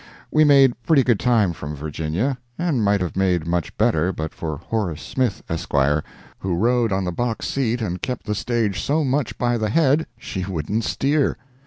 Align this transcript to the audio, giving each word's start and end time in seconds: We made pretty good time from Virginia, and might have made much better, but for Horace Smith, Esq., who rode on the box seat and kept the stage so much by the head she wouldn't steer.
We 0.31 0.43
made 0.43 0.73
pretty 0.81 1.03
good 1.03 1.19
time 1.19 1.53
from 1.53 1.75
Virginia, 1.75 2.39
and 2.57 2.83
might 2.83 3.01
have 3.01 3.15
made 3.15 3.45
much 3.45 3.77
better, 3.77 4.11
but 4.11 4.33
for 4.33 4.57
Horace 4.57 5.03
Smith, 5.03 5.43
Esq., 5.47 5.71
who 6.39 6.55
rode 6.57 6.91
on 6.91 7.03
the 7.03 7.11
box 7.11 7.47
seat 7.47 7.83
and 7.83 8.01
kept 8.01 8.25
the 8.25 8.33
stage 8.33 8.81
so 8.81 9.03
much 9.03 9.37
by 9.37 9.59
the 9.59 9.69
head 9.69 10.07
she 10.17 10.43
wouldn't 10.43 10.85
steer. 10.85 11.37